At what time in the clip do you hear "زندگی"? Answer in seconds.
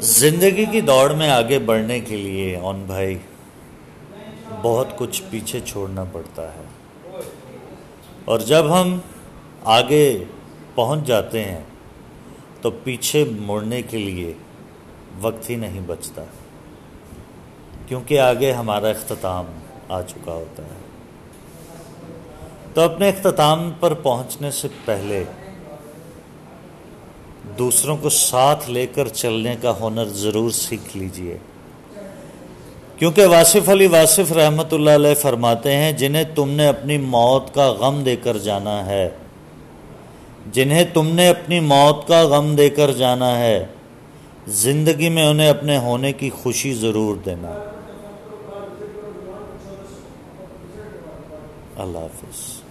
0.00-0.64, 44.46-45.08